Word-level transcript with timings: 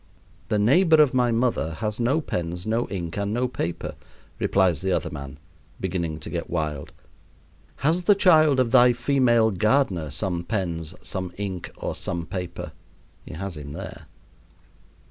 "The 0.47 0.57
neighbor 0.57 0.99
of 0.99 1.13
my 1.13 1.31
mother 1.31 1.73
has 1.75 1.99
no 1.99 2.21
pens, 2.21 2.65
no 2.65 2.87
ink, 2.89 3.17
and 3.19 3.31
no 3.35 3.47
paper," 3.47 3.93
replies 4.39 4.81
the 4.81 4.91
other 4.91 5.11
man, 5.11 5.37
beginning 5.79 6.19
to 6.21 6.29
get 6.31 6.49
wild. 6.49 6.91
"Has 7.85 8.05
the 8.05 8.15
child 8.15 8.59
of 8.59 8.71
thy 8.71 8.93
female 8.93 9.51
gardener 9.51 10.09
some 10.09 10.43
pens, 10.43 10.95
some 11.03 11.31
ink, 11.37 11.69
or 11.77 11.93
some 11.93 12.25
paper?" 12.25 12.71
He 13.27 13.35
has 13.35 13.55
him 13.57 13.73
there. 13.73 14.07